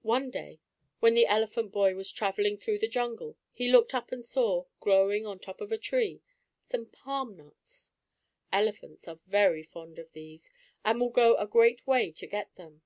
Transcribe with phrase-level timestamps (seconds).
[0.00, 0.60] One day,
[1.00, 5.26] when the elephant boy was traveling through the jungle he looked up and saw, growing
[5.26, 6.22] on top of a tree,
[6.64, 7.92] some palm nuts.
[8.50, 10.50] Elephants are very fond of these,
[10.86, 12.80] and will go a great way to get them.